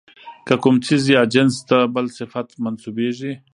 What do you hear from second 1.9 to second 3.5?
بل صفت منسوبېږي،